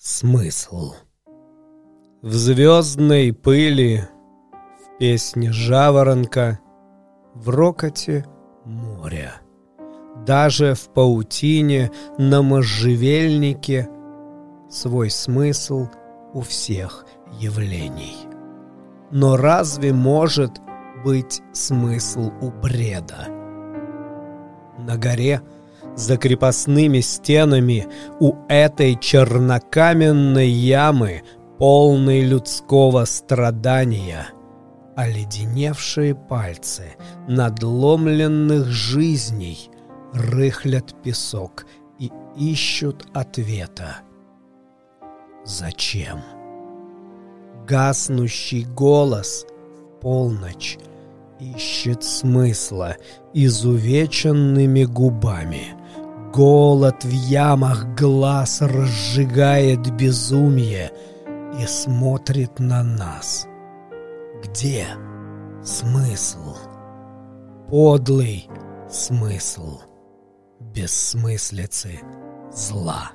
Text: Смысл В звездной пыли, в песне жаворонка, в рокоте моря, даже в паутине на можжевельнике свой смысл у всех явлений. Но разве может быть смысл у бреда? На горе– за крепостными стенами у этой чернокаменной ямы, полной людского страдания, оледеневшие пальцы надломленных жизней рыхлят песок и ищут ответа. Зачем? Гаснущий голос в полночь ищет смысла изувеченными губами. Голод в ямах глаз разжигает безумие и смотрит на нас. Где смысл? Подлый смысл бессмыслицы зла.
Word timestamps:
Смысл 0.00 0.94
В 2.22 2.32
звездной 2.32 3.32
пыли, 3.32 4.04
в 4.52 4.98
песне 5.00 5.50
жаворонка, 5.50 6.60
в 7.34 7.48
рокоте 7.48 8.24
моря, 8.64 9.32
даже 10.24 10.74
в 10.74 10.88
паутине 10.90 11.90
на 12.16 12.42
можжевельнике 12.42 13.88
свой 14.70 15.10
смысл 15.10 15.88
у 16.32 16.42
всех 16.42 17.04
явлений. 17.40 18.18
Но 19.10 19.36
разве 19.36 19.92
может 19.92 20.60
быть 21.04 21.42
смысл 21.52 22.30
у 22.40 22.52
бреда? 22.52 23.26
На 24.78 24.96
горе– 24.96 25.42
за 25.98 26.16
крепостными 26.16 27.00
стенами 27.00 27.88
у 28.20 28.34
этой 28.48 28.94
чернокаменной 28.94 30.48
ямы, 30.48 31.22
полной 31.58 32.20
людского 32.20 33.04
страдания, 33.04 34.28
оледеневшие 34.96 36.14
пальцы 36.14 36.94
надломленных 37.26 38.66
жизней 38.66 39.70
рыхлят 40.12 40.94
песок 41.02 41.66
и 41.98 42.12
ищут 42.36 43.06
ответа. 43.12 43.98
Зачем? 45.44 46.20
Гаснущий 47.66 48.64
голос 48.64 49.46
в 49.48 50.00
полночь 50.00 50.78
ищет 51.40 52.04
смысла 52.04 52.96
изувеченными 53.34 54.84
губами. 54.84 55.77
Голод 56.38 57.02
в 57.02 57.10
ямах 57.10 57.84
глаз 57.96 58.62
разжигает 58.62 59.90
безумие 59.96 60.92
и 61.60 61.66
смотрит 61.66 62.60
на 62.60 62.84
нас. 62.84 63.48
Где 64.44 64.86
смысл? 65.64 66.54
Подлый 67.68 68.48
смысл 68.88 69.80
бессмыслицы 70.60 71.98
зла. 72.52 73.10